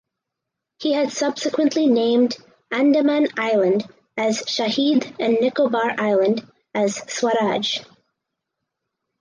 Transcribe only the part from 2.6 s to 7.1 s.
Andaman Island as Shaheed and Nicobar Island as